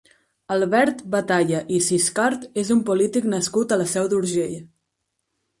Albert 0.53 1.03
Batalla 1.15 1.59
i 1.75 1.81
Siscart 1.89 2.47
és 2.63 2.71
un 2.77 2.81
polític 2.89 3.31
nascut 3.35 3.77
a 3.77 3.81
la 3.83 3.89
Seu 3.93 4.11
d'Urgell. 4.15 4.61